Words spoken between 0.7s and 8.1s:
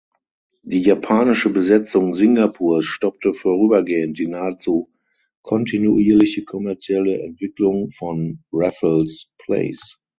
japanische Besetzung Singapurs stoppte vorübergehend die nahezu kontinuierliche kommerzielle Entwicklung